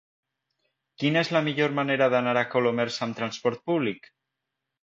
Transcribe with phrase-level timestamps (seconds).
[1.03, 4.11] Quina és la millor manera d'anar a Colomers amb trasport públic?